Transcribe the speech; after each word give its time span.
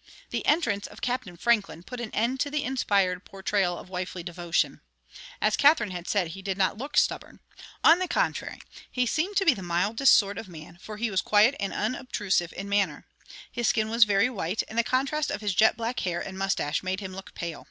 '"The 0.30 0.46
entrance 0.46 0.86
of 0.86 1.02
Captain 1.02 1.36
Franklin 1.36 1.82
put 1.82 2.00
an 2.00 2.10
end 2.14 2.40
to 2.40 2.50
the 2.50 2.64
inspired 2.64 3.26
portrayal 3.26 3.76
of 3.76 3.90
wifely 3.90 4.22
devotion. 4.22 4.80
As 5.42 5.58
Katherine 5.58 5.90
had 5.90 6.08
said, 6.08 6.28
he 6.28 6.40
did 6.40 6.56
not 6.56 6.78
look 6.78 6.96
stubborn. 6.96 7.40
On 7.84 7.98
the 7.98 8.08
contrary, 8.08 8.62
he 8.90 9.04
seemed 9.04 9.36
to 9.36 9.44
be 9.44 9.52
the 9.52 9.62
mildest 9.62 10.14
sort 10.14 10.38
of 10.38 10.48
a 10.48 10.50
man, 10.50 10.78
for 10.80 10.96
he 10.96 11.10
was 11.10 11.20
quiet 11.20 11.54
and 11.60 11.74
unobtrusive 11.74 12.54
in 12.54 12.66
manner. 12.70 13.04
His 13.52 13.68
skin 13.68 13.90
was 13.90 14.04
very 14.04 14.30
white, 14.30 14.62
and 14.68 14.78
the 14.78 14.82
contrast 14.82 15.30
of 15.30 15.42
his 15.42 15.54
jet 15.54 15.76
black 15.76 16.00
hair 16.00 16.18
and 16.18 16.38
mustache 16.38 16.82
made 16.82 17.00
him 17.00 17.12
look 17.14 17.34
pale. 17.34 17.68